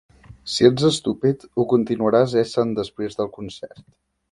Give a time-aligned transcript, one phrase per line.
[0.53, 3.87] Si ets estúpid, ho continuaràs essent després del concert.